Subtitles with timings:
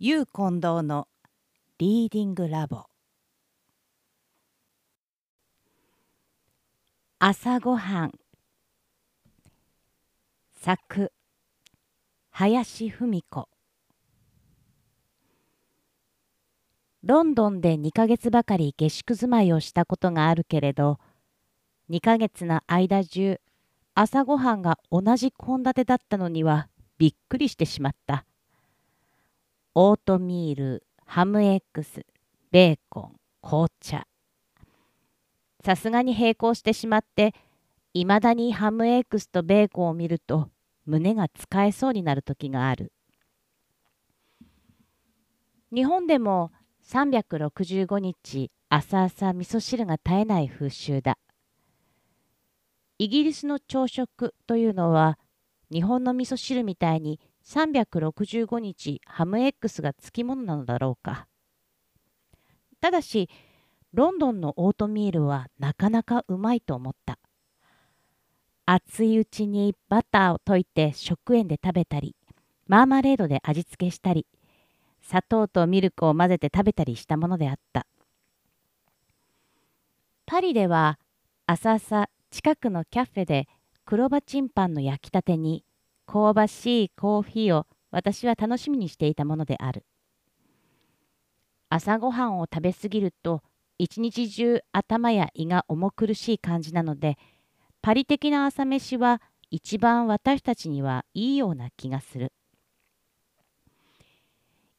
[0.00, 1.06] ゆう近藤の
[1.78, 2.86] リーディングラボ。
[7.20, 8.12] 朝ごはん。
[10.60, 11.12] 作
[12.30, 13.48] 林文子。
[17.04, 20.98] ロンドンで2ヶ月ばかり下宿住まいをしたことがあるけれど
[21.88, 23.40] 2ヶ月の間中
[23.94, 26.68] 朝ごはんが同じ献立だったのには
[26.98, 28.26] びっくりしてしまった。
[29.76, 32.06] オートミール、ハムエッグス、
[32.52, 34.06] ベーコン、紅茶。
[35.64, 37.34] さすがに並行してしまって、
[37.92, 40.48] いまだにハムエッグスとベーコンを見ると
[40.86, 42.92] 胸が使えそうになる時がある。
[45.74, 46.52] 日本でも
[46.88, 51.18] 365日朝朝味噌汁が絶えない風習だ。
[52.98, 55.18] イギリスの朝食というのは
[55.72, 61.26] 日本の味噌汁みたいに365日ハムエッグスがつきものなのだろうか。
[62.80, 63.28] ただし、
[63.92, 67.18] ロンドンのオートミールはなかなかうまいと思った。
[68.66, 72.16] 熱いうちにバターを溶いて食塩で食べたり、
[72.66, 74.26] マーマレードで味付けしたり、
[75.02, 77.86] 砂糖とミルクを混ぜて食べたりしたものであった。
[80.26, 80.98] パリでは
[81.46, 83.46] 朝々近くのキャフェで
[83.84, 85.62] 黒葉チンパンの焼きたてに
[86.06, 89.84] 香ばしいコーヒーを私は楽しみにしていたものである。
[91.68, 93.42] 朝ごはんを食べ過ぎると
[93.78, 97.18] 一日中頭や胃が重苦しい感じなので
[97.82, 102.32] パリ的な朝飯は一番私たちにはいいような気がする。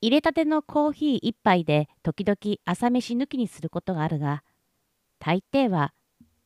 [0.00, 4.44] 入れたてのコーヒー一杯で時々朝飯抜きにすることがあるが
[5.18, 5.92] 大抵は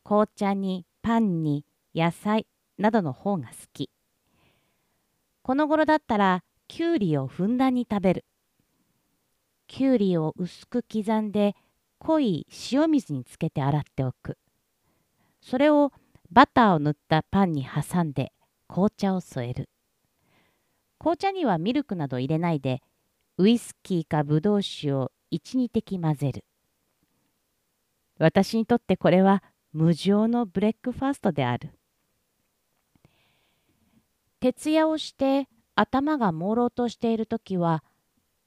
[0.05, 1.65] 紅茶にパンに
[1.95, 2.47] 野菜
[2.79, 3.91] などの方が好き。
[5.43, 8.25] この頃だったらきゅうりをふんだんに食べる。
[9.67, 11.57] きゅうりを薄く刻んで
[11.99, 14.39] 濃い塩水につけて洗っておく。
[15.41, 15.93] それを
[16.31, 18.33] バターを塗ったパンに挟んで
[18.69, 19.69] 紅茶を添える。
[21.01, 22.81] 紅茶にはミルクなど入れないで
[23.37, 26.45] ウイスキーかブドウ酒を12滴混ぜる。
[28.19, 29.43] 私にとってこれは
[29.73, 31.71] 無常のブレックファーストである。
[34.43, 37.85] 徹夜をして頭が朦朧としている時は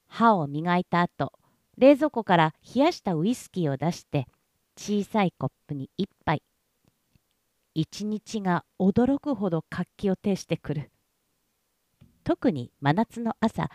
[0.06, 1.32] 歯を磨いた後
[1.78, 4.26] 冷蔵庫から冷やしたウイスキーを出して
[4.76, 6.42] 小さいコップに一杯。
[7.74, 10.90] 一日が驚くほど活気を呈してくる。
[12.24, 13.70] 特に真夏の朝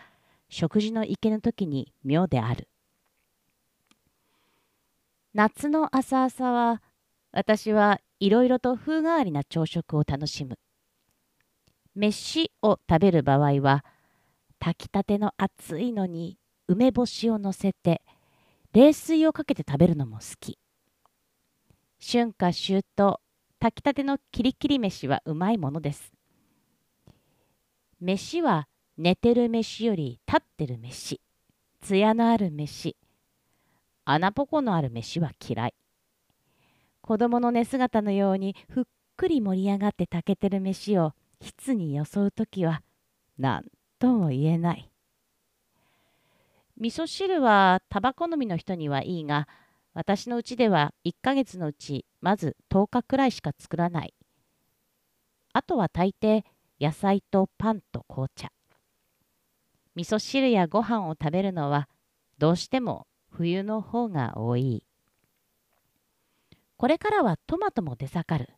[0.47, 2.67] 食事の池の時に妙である。
[5.33, 6.83] 夏の朝朝は
[7.31, 10.59] 私はいろいろと風変わりな朝食を楽しむ。
[11.95, 13.83] 飯を食べる場合は
[14.59, 16.37] 炊きたての熱いのに
[16.67, 18.01] 梅干しをのせて
[18.73, 20.57] 冷水をかけて食べるのも好き。
[21.99, 23.19] 春夏秋冬
[23.59, 26.13] 炊きたてのキリキリ飯はうまいものです。
[27.99, 31.19] 飯は寝てる飯より立ってる飯
[31.81, 32.95] 艶のある飯
[34.05, 35.73] 穴ぼこのある飯は嫌い。
[37.01, 38.83] 子供の寝姿のようにふっ
[39.17, 42.81] くり盛り上がって炊けてる飯を筆に装う時は
[43.37, 43.63] 何
[43.99, 44.91] とも言えない。
[46.77, 49.47] 味噌汁はタバコ飲みの人にはいいが
[49.93, 54.13] 私のうちでは1ヶ月のうちまず10日くらいしか作らない。
[55.53, 56.43] あとは大抵
[56.79, 58.51] 野菜とパンと紅茶。
[59.95, 61.89] 味噌汁やご飯を食べるのは
[62.37, 64.83] どうしても冬の方が多い。
[66.77, 68.49] これからはトマトも出盛る。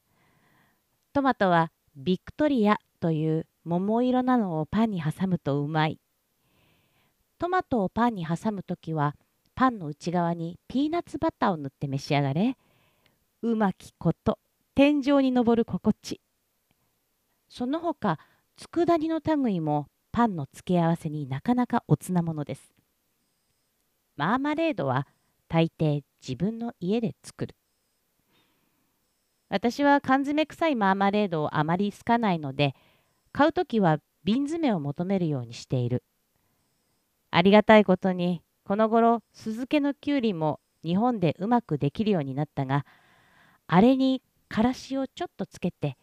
[1.11, 5.99] トマトはビクトリアという桃色なのをパンに挟むとうまい。
[7.37, 9.15] トマトをパンに挟むときは
[9.55, 12.57] パンの内側にピーナッツバターを塗って召し上がれ。
[13.41, 14.39] うまきこと
[14.73, 16.19] 天井に昇る心地。
[17.47, 18.17] その他
[18.55, 22.73] 佃煮の類もパンの付け合わせになかなかおつなものです。
[24.15, 25.07] マーマレードは
[25.47, 27.55] 大抵自分の家で作る。
[29.53, 32.73] 私は缶詰臭いマーマレードをあまり好かないので、
[33.31, 36.03] 買うときは瓶詰を求めるようにしている。
[37.29, 42.83] ありがたいことに、この頃、酢漬けのきゅうりも日本でうまくできるようになったが、
[43.67, 45.97] あれにからしをちょっとつけて、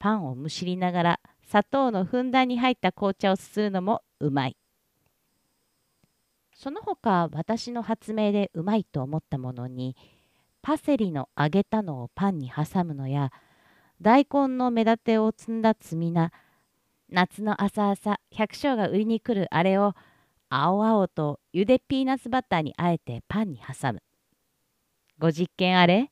[0.00, 4.56] パンをむしりながら砂糖のふんだんに入った紅茶をすするのもうまい。
[6.52, 9.96] その他私の発明でうまいと思ったものに
[10.68, 13.32] パセリの揚げたのをパンに挟むのや
[14.02, 16.30] 大根の目立てを積んだ積みな
[17.08, 19.94] 夏の朝朝百姓が売りに来るあれを
[20.50, 24.02] 青々とゆでピーナッツバターにあえてパンに挟む。
[25.18, 26.10] ご実験あれ？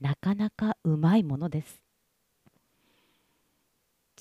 [0.00, 1.82] なかなかうまいものです。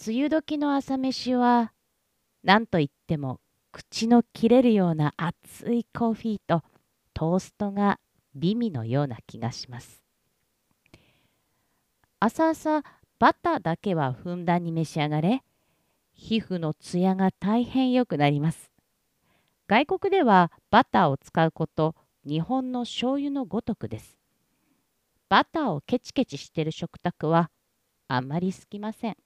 [0.07, 1.71] 梅雨時の朝飯は
[2.43, 3.41] 何といっても
[3.71, 6.63] 口の切れるような熱いコーヒーと
[7.13, 7.99] トーストが
[8.39, 10.03] 美味のような気がします。
[12.19, 12.83] 朝朝
[13.19, 15.43] バターだけはふんだんに召し上がれ
[16.13, 18.71] 皮膚のツヤが大変良くなります。
[19.67, 21.95] 外国ではバターを使うこと
[22.25, 24.17] 日本の醤油のごとくです。
[25.29, 27.49] バターをケチケチしてる食卓は
[28.07, 29.17] あんまり好きません。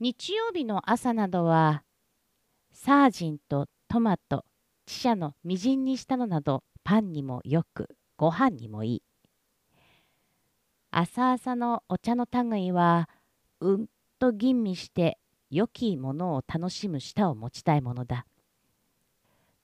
[0.00, 1.82] 日曜日の朝などは
[2.72, 4.44] サージンとトマト、
[4.86, 9.02] チシャのみじんにしたのなどパンにもよくご飯にもいい。
[10.90, 13.08] 朝朝のお茶の類は
[13.60, 13.86] うん
[14.18, 15.18] と吟味して
[15.50, 18.26] 良きものを楽しむ舌を持ちたいものだ。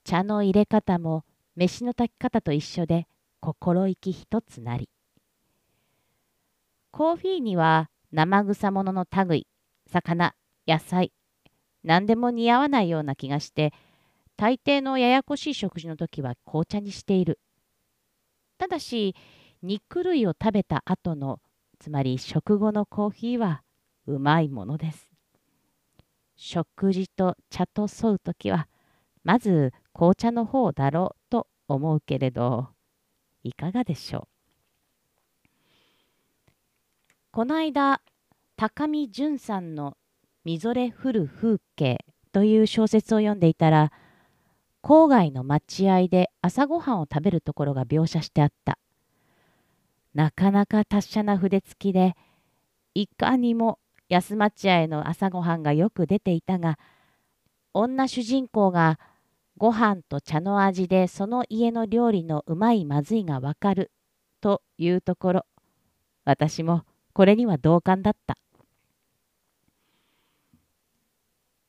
[0.04, 1.24] 茶の入れ方も
[1.56, 3.06] 飯の炊き方と一緒で
[3.40, 4.88] 心意気一つなり。
[6.90, 9.46] コーヒーには生臭ものの類、
[9.86, 10.34] 魚、
[10.66, 11.12] 野菜、
[11.82, 13.72] 何でも似合わないような気がして、
[14.36, 17.40] 大抵のややこしい食事の時は紅茶にしている。
[18.58, 19.14] ただし、
[19.62, 21.40] 肉類を食べた後の、
[21.78, 23.62] つまり食後のコーヒーは
[24.06, 25.10] うまいものです。
[26.36, 28.68] 食事と茶と添う時は、
[29.24, 32.68] まず紅茶の方だろうと思うけれど、
[33.42, 35.48] いかがでしょう？
[37.30, 38.02] この間、
[38.56, 39.96] 高見淳さんの
[40.44, 43.92] みぞれ降る風景という小説を読んでいたら、
[44.86, 48.78] 郊外の待合で朝ごはんを食べるところが描写してあった。
[50.14, 52.14] なかなか達者な筆付きで、
[52.94, 56.78] いかにも安待合の朝ごはんがよく出ていたが、
[57.74, 59.00] 女主人公が
[59.56, 63.90] ご飯と茶の味でその家の料理のうまいまずいがわかる
[64.40, 65.46] というところ、
[66.24, 68.38] 私もこれには同感だった。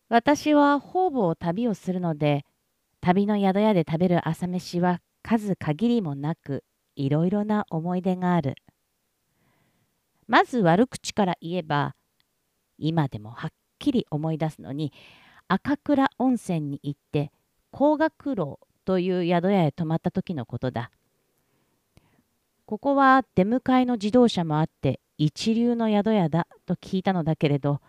[0.08, 2.46] 私は方々旅をするので、
[3.02, 6.64] 旅の宿屋で食べる朝飯は数限りもなく
[6.96, 8.56] いろいろな思い出がある。
[10.28, 11.96] まず悪口から言えば、
[12.78, 13.50] 今でもはっ
[13.80, 14.92] きり思い出すのに、
[15.48, 17.32] 赤倉温泉に行って
[17.72, 20.92] 高学楼という宿屋へ泊まった時のことだ。
[22.66, 27.80] ここは出迎えの自動車もあって一流の宿屋だと聞いたのだけれど、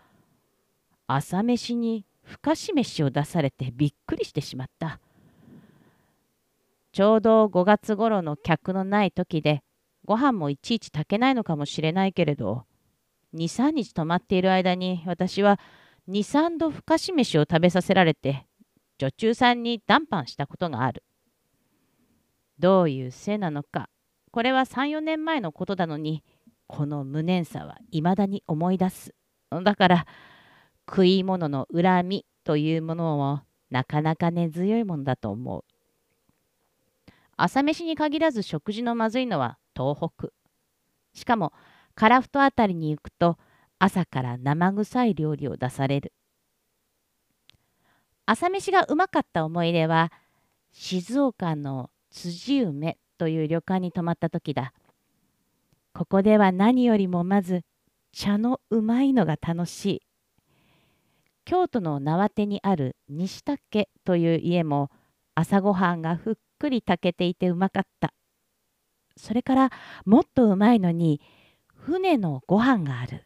[1.07, 4.99] 朝飯にふかし飯を出されてびっくりしてしまった。
[6.91, 9.63] ちょうど5月頃の客のない時で、
[10.05, 12.65] ご飯もいちいち炊けないのかもしれないけれど、
[13.33, 15.59] 2、3日泊まっている間に私は
[16.07, 18.45] 2、3度ふかし飯を食べさせられて、
[18.99, 21.03] 女中さんに談判したことがある。
[22.59, 23.89] どういうせいなのか、
[24.31, 26.23] これは3、4年前のことなのに、
[26.67, 29.15] この無念さはいまだに思い出す。
[29.63, 30.05] だから、
[30.89, 35.63] 食い物の恨みというものもなかなか根強いものだと思う。
[37.37, 40.29] 朝飯に限らず食事のまずいのは東北。
[41.13, 41.53] しかも、
[41.93, 43.37] 樺太あたりに行くと
[43.77, 46.11] 朝から生臭い料理を出される。
[48.25, 50.11] 朝飯がうまかった思い出は、
[50.71, 54.73] 静岡の辻梅という旅館に泊まった時だ。
[55.93, 57.61] ここでは何よりもまず
[58.11, 60.08] 茶のうまいのが楽しい。
[61.49, 64.91] 京都の縄手にある西竹という家も
[65.33, 68.13] 朝ごはんがふっくり炊けていてうまかった。
[69.17, 69.71] それから
[70.05, 71.19] もっとうまいのに
[71.73, 73.25] 船のご飯がある。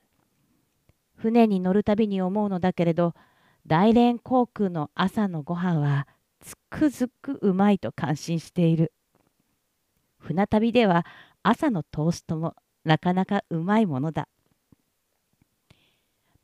[1.18, 3.14] 船に乗るたびに思うのだけれど
[3.68, 6.08] 大連航空の朝のご飯は
[6.40, 8.94] つくづくうまいと感心している。
[10.18, 11.06] 船旅では
[11.44, 14.30] 朝のトーストもなかなかうまいものだ。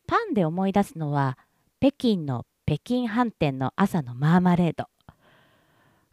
[0.07, 1.37] パンで思い出すのは
[1.81, 4.87] 北京の北京飯店の朝のマーマレード。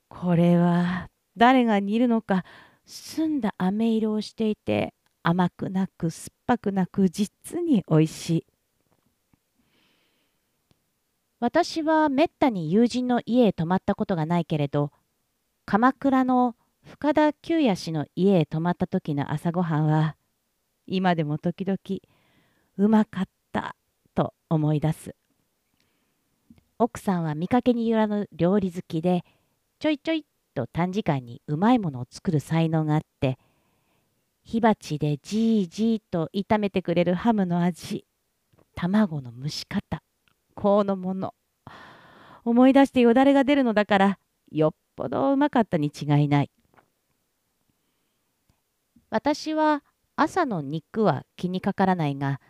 [0.08, 2.44] これは誰が煮るのか
[2.85, 4.94] 澄んだ飴色をしていて
[5.25, 8.46] 甘くなく酸っぱくなく実においしい。
[11.40, 14.92] 私はめったに友人の家へ泊まったことがないけれど
[15.64, 16.54] 鎌倉の
[16.85, 20.14] 深田久也氏の家へ泊まった時の朝ごはんは
[20.87, 21.78] 今でも時々
[22.76, 23.75] うまかった
[24.14, 25.16] と思い出す。
[26.78, 29.25] 奥さんは見かけによらぬ料理好きで
[29.78, 33.38] ちょいちょいと短時間にうまいものを作る才能があって
[34.45, 38.04] 火鉢でじーじーと炒めてくれるハムの味
[38.75, 40.02] 卵の蒸し方
[40.54, 41.35] こうのもの
[42.45, 44.18] 思い出してよだれが出るのだから
[44.52, 46.50] よっぽどうまかったに違いない。
[49.11, 49.83] 私は
[50.14, 52.40] 朝の肉は気にかからないが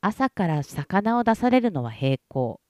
[0.00, 2.60] 朝から魚を出されるのは平行。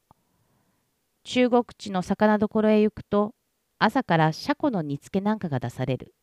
[1.31, 3.35] 中国地の魚どころへ行くと
[3.79, 6.15] 朝からシャコの煮付けなんかが出される。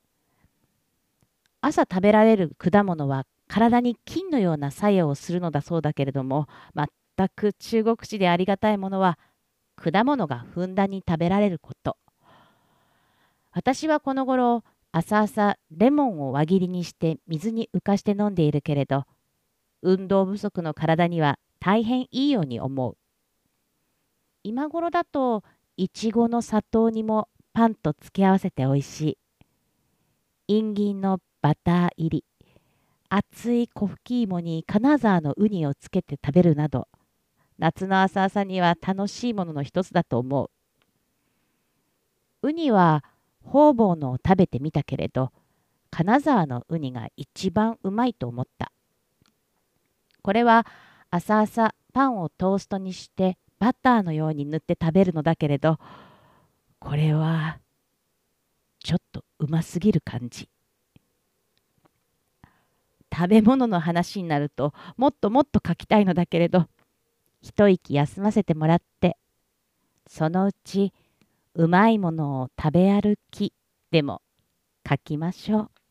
[1.62, 9.20] 朝食べられる果物は体に金のような作用をするのだそうだけれども全く中国地でありがたいものは
[9.76, 11.98] 果物がふんだんに食べられること。
[13.52, 19.04] 私はこの頃朝々レモンを輪切りにして水に浮かして飲んでいるけれど
[19.84, 22.98] 運動不足の体には大変いいように思う。
[24.48, 25.44] 今頃だと
[25.75, 29.18] いちごの砂糖にもパンと付け合わせておいしい。
[30.48, 32.25] インギンのバター入り。
[33.10, 36.88] 熱い粉吹き芋に金沢のウニをつけて食べるなど
[37.58, 40.44] 夏の朝々には楽しいものの一つだと思
[42.44, 42.48] う。
[42.48, 43.04] ウニは
[43.44, 45.32] 方々のを食べてみたけれど
[45.90, 48.72] 金沢のウニが一番うまいと思った。
[50.22, 50.68] これは
[51.10, 55.79] 朝々パンをトーストにしてバターのように塗って食べるのだけれど
[56.77, 57.57] これは
[58.77, 60.50] ちょっとうますぎる感じ
[63.12, 66.67] 食べ物の話になるともっともっと書きたいのだけれど
[67.41, 69.17] 一息休ませてもらって
[70.05, 70.93] そのうち
[71.55, 73.51] うまいものを食べ歩き
[73.89, 74.22] でも
[74.88, 75.85] 書きましょう。